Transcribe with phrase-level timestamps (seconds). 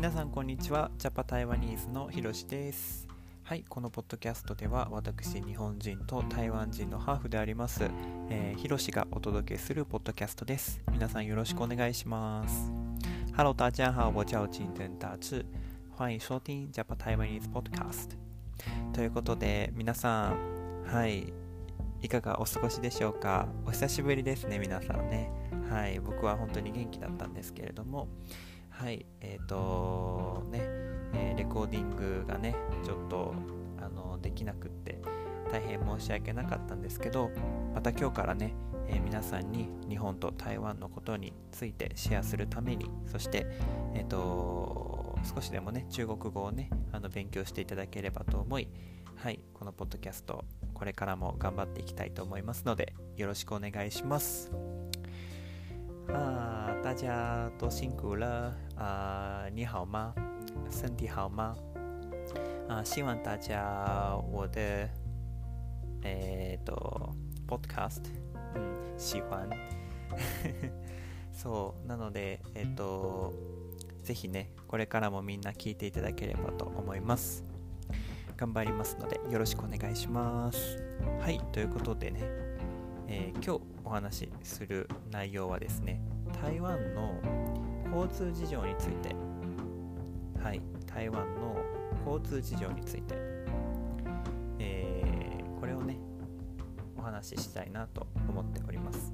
[0.00, 0.90] 皆さんこんにちは。
[0.96, 3.06] ジャパ台湾ニーズのひろしです。
[3.42, 7.90] はいこのポッドキャストでは私日本人と台湾人のハーフであります
[8.30, 10.80] えー、ひろしがお届けするポッドキャストです。
[10.90, 12.72] 皆さんよろしくお願いします。
[13.36, 14.08] Hello 大家好。
[14.08, 15.44] 我叫金灯大志
[15.90, 18.16] 欢迎收听ジャパ台湾ニーズポッドキャスト。
[18.94, 21.30] ということで皆さんはい
[22.00, 23.48] いかがお過ごしでしょうか？
[23.66, 25.30] お久しぶりですね皆さんね。
[25.68, 28.08] はい僕は本当に元気だったんですけれども。
[28.80, 30.60] はいえっ、ー、とね、
[31.12, 33.34] えー、レコーディングがねちょっと
[33.78, 34.98] あのできなくって
[35.52, 37.30] 大変申し訳なかったんですけど
[37.74, 38.54] また今日からね、
[38.88, 43.46] えー、皆さんに日本と台湾のことについてシェアするためにそして
[43.92, 48.66] えっ、と少しでもね中国語をねあの勉強していただければと思い
[49.14, 54.50] はいこのポッドキャストこれからも頑張っていきたいと思いますのでよろしくお願いします，
[56.82, 59.44] 大家都辛苦了啊！
[59.52, 60.14] 你好吗？
[60.70, 61.54] 身体好吗？
[62.68, 64.88] 啊，希望大家我的
[66.02, 67.14] えっと
[67.46, 68.00] podcast
[68.54, 69.50] うん喜欢
[71.30, 73.34] そうなのでえっと
[74.02, 77.44] ぜひねこれからもみんな聞いていただければと思います
[78.38, 80.78] 頑張りますのでよろしくお願いします
[81.20, 82.20] はいということでね、
[83.06, 86.00] えー、今日お話しする内容はですね
[86.40, 87.20] 台湾の
[87.94, 89.30] 交通事情について。
[90.42, 91.56] はい台湾の
[92.06, 93.14] 交通事情について、
[94.58, 95.98] えー、これをね
[96.96, 99.12] お話ししたいなと思っております。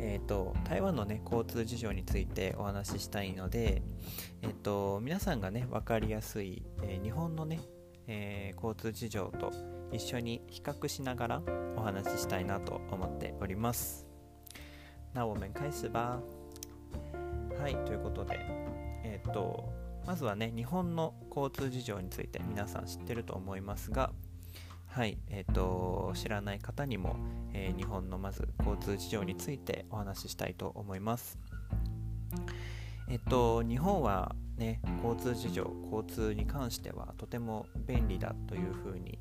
[0.00, 3.82] えっ、ー、と台湾のね交通事情についてお話ししたいので
[4.40, 7.60] えっ、ー、と皆さんがね分かりやすい、えー、日本のね、
[8.06, 9.52] え交通事情と
[9.92, 11.42] 一緒に比較しながら
[11.76, 14.07] お話ししたいなと思っております。
[15.12, 16.20] 那我们開始吧。
[17.60, 18.38] はい、ということで、
[19.04, 19.68] えっ、ー、と、
[20.06, 24.12] まずはね、日本の交通事情について皆さん知ってると思いますが、
[24.86, 27.16] はい、えっ、ー、と、知らない方にも、
[27.52, 31.38] えー、日本のまず交通事情についてお話ししたいと思います。
[33.10, 39.18] えっと、日本はね、交通事情、交通に関してはとても便利だというふうに、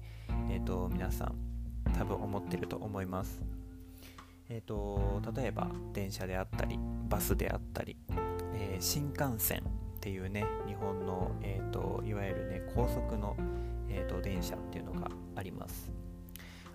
[0.50, 1.36] えっと、皆さん
[1.98, 3.40] 多分思ってると思います。
[4.50, 7.98] えっと、例えば電車であったり、バスであったり、
[8.54, 9.62] えー、新幹線
[9.98, 13.36] っていうね、日本の、えーと、いわゆるね、高速の、
[13.90, 15.92] えーと、電車っていうのがあります。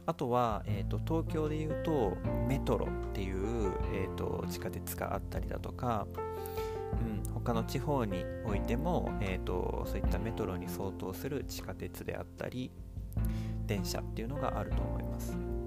[0.04, 2.16] あとは、えーと、東京でいうと
[2.48, 6.06] メトロっていう、えー、と地下鉄があったりだとか、
[7.26, 12.72] うん、他の地方においても、えー、とそういったメトロに相当する地下鉄であったり
[13.66, 15.61] 電車っていうのがあると思います。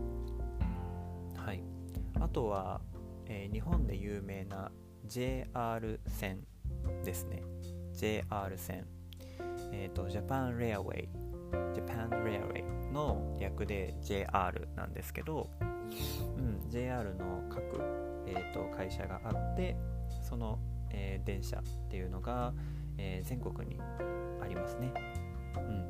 [2.26, 2.82] あとは、
[3.28, 4.72] えー、日本で有名な
[5.06, 6.40] JR 線
[7.04, 7.44] ですね。
[7.94, 8.88] JR 線。
[9.72, 11.08] えっ、ー、と Japan Railway
[11.76, 15.52] Japan Railway の略で JR なんですけど、
[16.36, 17.80] うん、JR の各、
[18.26, 19.78] えーと、会社があって
[20.24, 20.58] その、
[20.90, 22.54] えー、電車っていうのが、
[22.98, 23.80] えー、全国に
[24.42, 24.92] ありますね、
[25.58, 25.86] うん、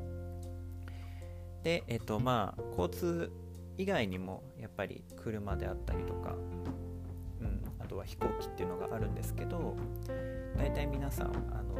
[1.62, 3.32] でえっ、ー、とまあ交通
[3.78, 6.34] 以外にもやっぱり車であったりとか
[7.40, 9.76] うんあとは飛行機っていうのがあるんですけど
[10.56, 11.74] 大体皆さん、あの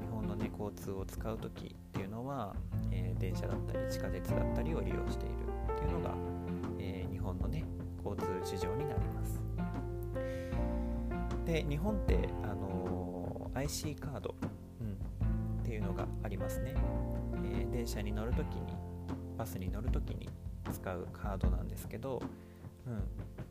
[0.00, 2.54] 日本の、ね、交通を使う時っていうのは、
[2.92, 5.34] えー、電車だったり地下鉄だったりを利用している
[5.72, 6.14] っていうのが、
[6.78, 7.64] えー、日本の、ね、
[8.04, 9.40] 交通事情になります。
[11.44, 14.34] で日本って、あの IC カード、
[14.80, 16.74] うん、っていうのがありますね、
[17.44, 18.74] えー、電車に乗るときに
[19.38, 20.28] バスに乗るときに
[20.72, 22.22] 使うカードなんですけど、
[22.86, 23.02] うん、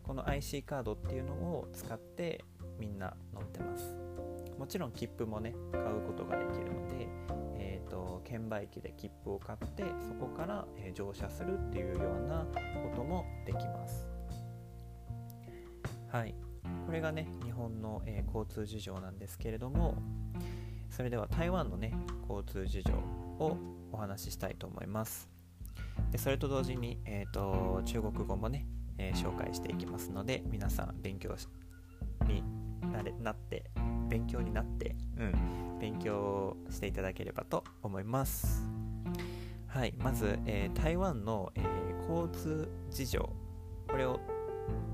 [0.04, 2.44] この IC カードっていうのを使って
[2.80, 3.96] みんな乗ってます。
[4.58, 7.08] もちろん切符もね買うことができるので、
[7.58, 14.08] えーと、券売機で切符を買ってそこから、え、乗車するっていうようなこともできます。
[16.08, 16.36] はい。
[16.86, 19.96] これがね日本の、えー、交通事情なんですけれども
[20.90, 21.94] それでは台湾のね
[22.30, 23.58] 交通事情を
[23.92, 25.35] お話ししたいと思います。
[26.16, 28.66] でそれと同時に、えーと中国語もね
[28.98, 31.36] えー、紹介していきますので皆さん勉強
[32.28, 32.44] に
[32.92, 33.66] なれなって
[34.10, 38.64] 勉強になって、うん、勉強していただければと思います。
[39.68, 43.30] はいまず、えー、台湾の、えー、交通事情。
[43.90, 44.20] これを、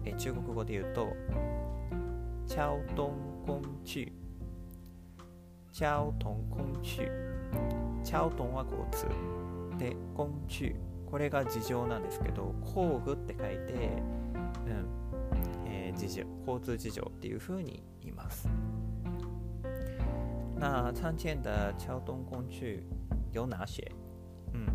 [0.03, 1.13] え中国語で言うと
[2.47, 2.95] 交通
[3.45, 4.11] 工具交通
[6.49, 6.89] 工具
[8.09, 9.05] 交通は交通。
[9.77, 13.73] で工具これが事情なんですけど工具って書いて、
[14.65, 14.87] うん
[15.65, 18.47] えー、事情交通事情っていうふうに言います。
[20.57, 22.83] 那常见的交通工具
[23.33, 23.91] 有哪些？
[24.53, 24.67] うん、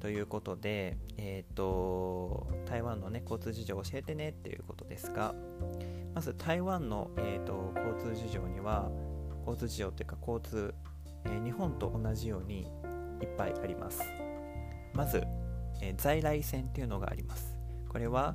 [0.00, 5.34] ということで、えーと、台湾の、ね、交通事情を教えてねっていうことですが
[6.14, 8.90] まず台湾の、えーと、交通事情には
[9.46, 10.74] 交通事情というか交通、
[11.26, 12.66] えー、日本と同じように
[13.22, 14.02] いっぱいあります。
[14.94, 15.22] まず、
[15.80, 17.56] えー、在来線っていうのがあります。
[17.88, 18.34] これは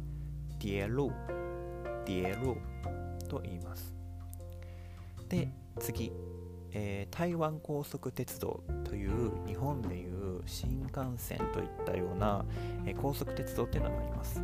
[0.59, 3.93] 鐵路鐵路と言います。
[5.29, 5.49] で
[5.79, 6.11] 次。
[6.77, 12.43] えー、台湾高速鉄道という日本でいう新幹線といったような、
[12.85, 14.43] えー、高速鉄道っていうのがあります。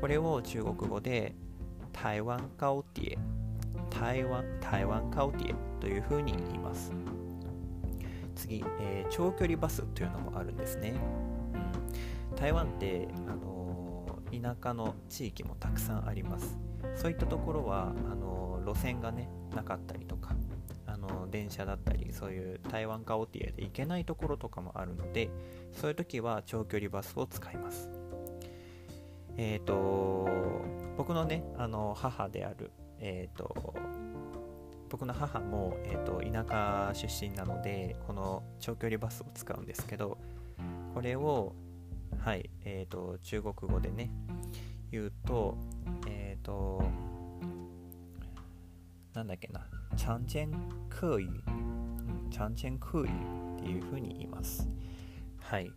[0.00, 1.34] これを中国語で
[1.92, 3.18] 台灣高鐵
[3.90, 6.92] 台灣台灣高鐵というふうに言います。
[8.36, 10.94] 次、えー、長距離バスというのもあるんですね、
[12.40, 16.58] 台湾って、あの、田舎の地域もたくさんあります。
[16.94, 20.34] そういったところはあの路線がねなかったりとか
[20.86, 25.30] あの電車だったりそういう台湾カオティエで行けないところとかもあるので
[25.72, 27.88] そういう時は長距離バスを使います。
[29.36, 30.28] えっ、ー、と
[30.96, 33.74] 僕のねあの母であるえっ、ー、と
[34.88, 40.18] 僕の母も、えーと、田舎出身なのでこの長距離バスを使うんですけど
[40.94, 41.54] これを
[42.20, 44.10] はいえーと、中国語でね
[44.90, 45.56] 言うと
[46.06, 46.82] えっ、ー、と
[49.14, 50.50] なんだっけな長間
[50.88, 51.28] 客语、
[52.30, 53.10] 長間客语
[53.58, 54.68] っていうふうに言います。
[55.40, 55.70] はい。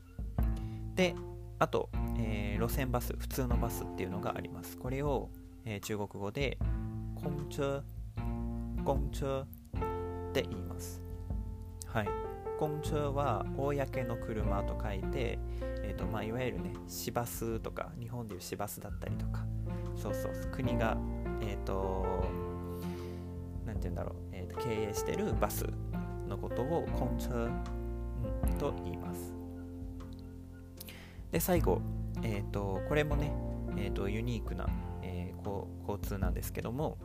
[0.96, 1.16] で、
[1.60, 4.78] あと、えー、路線バス、普通のバスっていうのがあります。
[4.78, 5.30] これを、
[5.66, 6.58] えー、中国語で、
[7.16, 7.84] 公車、
[8.86, 11.02] 公車って言います。
[11.88, 12.08] はい。
[12.60, 15.40] 公車は公の車と書いて、
[15.84, 19.46] えーとまあ、いわゆるね、市バスとか、日本でいう市バスだったりとか、
[19.96, 20.98] そうそう国が、
[21.42, 22.06] えっ、ー、と、
[23.66, 25.66] 何て言うんだろう、えーと、経営してるバス
[26.28, 29.34] のことをコンチャ、うん、と言います。
[31.32, 31.82] で最後、
[32.22, 33.34] えーと、これもね、
[33.76, 34.68] えーと、ユニークな、
[35.02, 36.98] えー、交通なんですけども、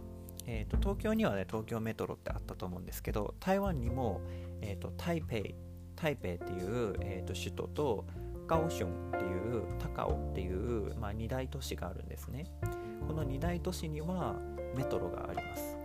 [0.47, 4.21] えー、と東京にはね東京メトロってあったと思うんですけど台湾にも、
[4.63, 5.55] えー、と台北
[5.95, 8.07] 台北っていう、えー、と首都と
[8.49, 12.47] カオションっていう高尾っていう、まあ、2大都市があるんですね
[13.07, 14.35] この2大都市には
[14.77, 15.77] メトロがあります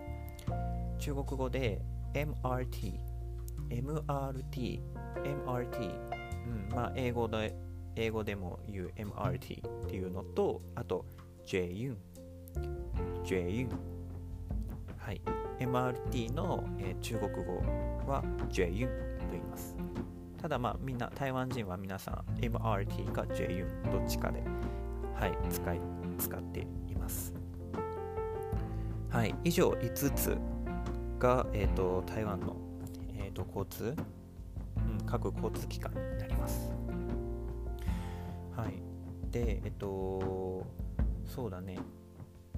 [0.97, 1.81] 中国語で
[2.13, 2.93] MRT、
[3.69, 4.79] MRT、
[5.15, 5.89] MRT、
[6.47, 7.53] うん、まあ英語で
[7.95, 11.05] 英語でも言う MRT っていうのと、あと
[11.45, 11.97] JUN、
[13.23, 13.69] JUN。
[14.97, 15.21] はい。
[15.59, 17.57] MRT の、えー、中国語
[18.07, 18.87] は JUN
[19.19, 19.75] と言います。
[20.43, 24.43] ただまあみんな、台湾人は皆さん MRT か JUN どっちかで、
[25.15, 25.79] はい、使い、
[26.19, 27.33] 使っています。
[29.09, 30.37] はい、以上5つ
[31.17, 32.57] が、えーと、台湾の、
[33.17, 33.95] えーと、交通、
[34.75, 36.73] うん、各交通機関になります。
[38.53, 38.83] はい。
[39.31, 40.67] で、えっ、ー、と、
[41.25, 41.79] そうだね、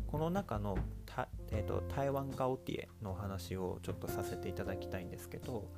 [0.08, 5.70] この中のた、えーと、台湾ガオティエの話をちょっとさせていただきたいんですけど、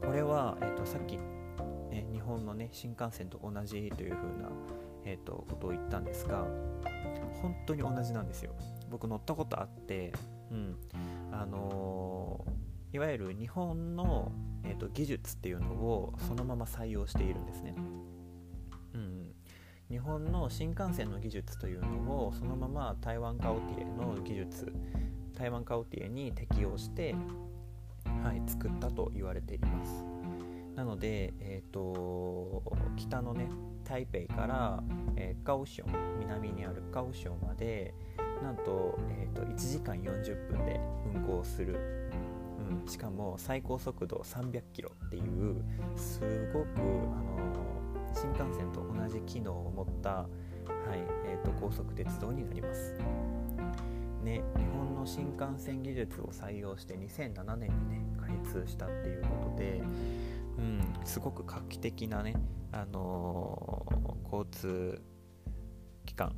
[0.00, 1.18] これは、えー、とさっき、
[1.96, 4.50] え日本の、ね、新幹線と同じというふうな、
[5.04, 6.46] えー、とことを言ったんですが、
[7.42, 8.54] 本当に同じなんですよ。
[8.90, 10.12] 僕乗ったことあって、
[10.50, 10.76] うん、
[11.32, 14.32] あのー、いわゆる日本の、
[14.64, 17.74] えーと、技術っていうのをそのまま採用しているんですね。
[18.94, 19.32] うん、
[19.90, 24.72] 日本の新幹線の技術というのをそのまま台湾カオティエの技術
[25.34, 27.14] 台湾カオティエに適用して、
[28.24, 30.04] はい、作ったと言われています。
[30.76, 32.62] なので、えーと、
[32.96, 33.48] 北のね
[33.84, 34.82] 台北から、
[35.16, 37.94] えー、カオション南にあるカオションまで
[38.42, 40.80] なんと,、えーと、1時間40分で
[41.14, 41.78] 運行する、
[42.82, 45.64] うん、しかも最高速度300キロっていう
[45.96, 46.20] す
[46.52, 47.36] ごく、あの
[48.14, 50.28] 新幹線と同じ機能を持った、はい
[51.26, 52.94] えーと、高速鉄道になります。
[54.22, 59.82] ね、日本の新幹線技術を採用して2007年にね開通したっていうことで、
[60.58, 62.34] うん、すごく画期的なね、
[62.72, 65.02] あのー、交通
[66.06, 66.34] 機関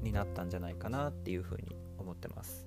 [0.00, 2.66] になったんじゃないかなっていうふうに思ってます。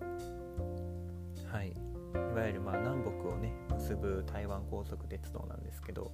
[1.52, 6.12] はい、いわゆるまあ南北をね結ぶ台湾高速鉄道なんですけど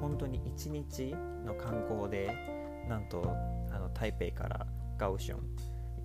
[0.00, 2.34] 本当に1日の観光で
[2.88, 3.22] なんと
[3.70, 5.40] あの台北からガオション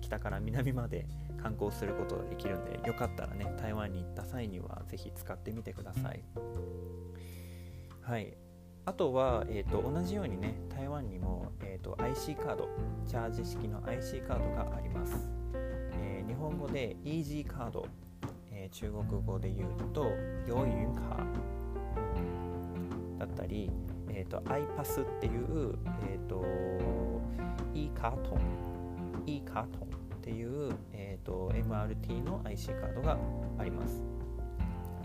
[0.00, 1.06] 北から南まで
[1.42, 6.22] 観光することができるんでよかったらね台湾に行った際には是非使ってみてください。
[8.06, 8.36] はい。
[8.84, 12.68] あとは、えーと、同じようにね台湾にも、えーと、IC カード
[13.04, 15.28] チャージ式の IC カードがあります、
[15.98, 17.84] えー、日本語で EG カード、
[18.52, 20.04] えー、中国語で言うと
[20.46, 23.72] ヨユンカーだったり、
[24.08, 25.76] えーと、iPass っていう、
[26.08, 26.44] えーと、
[27.74, 33.18] e カートン e カートンっていう、えーと、MRT の IC カードが
[33.58, 34.00] あります、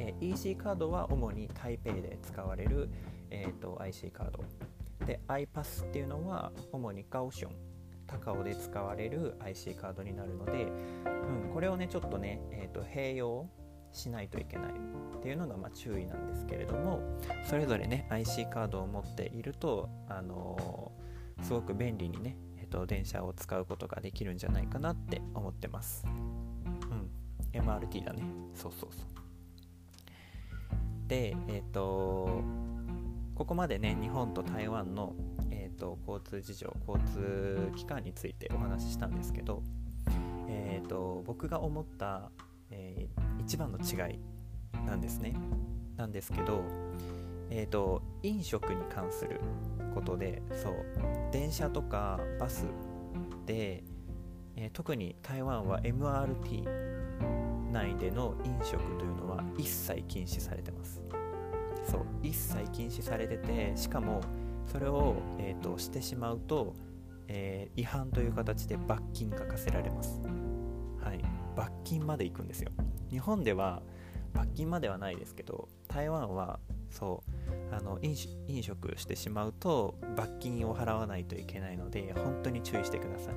[0.02, 2.90] え、EC カードは主に台北で使われる、
[3.30, 4.44] えー、と IC カード。
[5.06, 7.52] で iPass っていうのは主にガオション
[8.08, 13.50] 高尾で使われる IC カードになるので、うん、これをねちょっとね、えーと、併用
[13.94, 17.02] しないといけないっていうのがま注意なんですけれども
[17.46, 26.06] それぞれね IC カードを持っていると、あのー、すごく便利にね、えーと、電車を使うことができるんじゃないかなって思ってます。
[26.06, 27.10] うん、
[27.54, 28.24] MRT だね。
[28.54, 29.21] そうそうそう。
[31.12, 32.42] でえ、ー、と
[33.36, 35.14] ここまでね日本と台湾の
[35.82, 39.64] と交通事情交通機関についてお話ししたんですけど、
[40.48, 42.30] えーと、僕が思った、
[42.70, 44.20] えー、一番の違い
[44.86, 45.34] なんですね。
[45.98, 46.64] なんですけど、
[47.50, 49.42] えーと、飲食に関する
[49.96, 50.74] ことでそう
[51.32, 52.66] 電車とかバス
[53.46, 53.84] で、
[54.56, 56.64] えー、特に台湾は MRT
[57.72, 61.02] 内での飲食というのは一切禁止されてます。
[61.90, 64.22] そう一切禁止されててしかも
[64.72, 66.76] それを、えーと、してしまうと、
[67.28, 70.22] えー、違反という形で罰金が課せられます、
[71.04, 71.20] はい、
[71.56, 72.72] 罰金まで行くんですよ。
[73.10, 73.82] 日本では
[74.34, 76.60] 罰金まではないですけど台湾は
[76.90, 77.24] そ
[77.72, 78.16] うあの飲
[78.64, 83.36] 食してしまうと罰金を払わないといけないので本当に注意してください。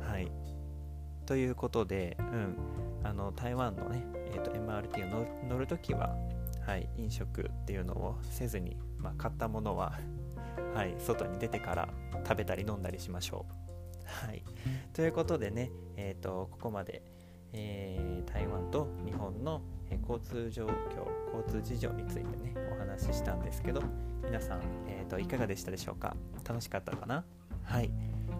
[0.00, 0.32] はい、
[1.26, 2.56] ということで、うん、
[3.02, 6.16] あの台湾のね、えーと、MRT を乗るときは、
[6.66, 9.98] はい、飲食っていうのをせずに、まあ、買ったものは
[10.74, 11.88] はい、外に出てから
[12.26, 13.54] 食べたり飲んだりしましょう。
[14.26, 14.42] はい、
[14.92, 17.02] ということでね、えーと、ここまで、
[17.52, 19.62] えー、台湾と日本の、
[20.02, 23.80] 交通状況交通事情についてねお話ししたんですけど
[24.24, 26.16] 皆さん、えーと、いかがでしたでしょうか？
[26.46, 27.24] 楽しかったかな？
[27.62, 27.90] はい。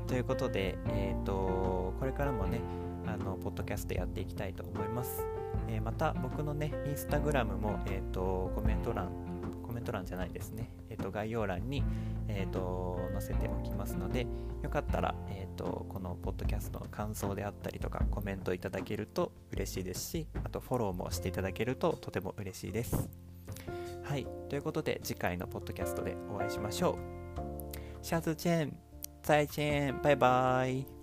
[0.08, 2.60] ということで、えーと、これからもね
[3.06, 5.24] あのポッドキャストやっていきたいと思います、
[5.68, 9.10] えー、また僕のねインスタグラムも、えー、とコメント欄
[9.66, 11.84] コメント欄じゃないですね、えー、と概要欄に、
[12.28, 14.26] えーと、載せておきますので
[14.62, 23.08] よかったら、えーと、このポッドキャストの感想であったりとかコメントいただけると嬉しいですしあとフォローもしていただけるととても嬉しいです。
[24.02, 24.26] はい。
[24.48, 26.96] ということで次回のポッドキャストでお会いしましょう。
[28.02, 28.72] 下次见
[29.22, 30.95] 再见バイバイ